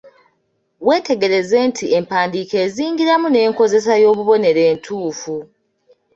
[0.87, 5.35] Weetegereze nti empandiika ezingiramu n’enkozesa y’obubonero entuufu.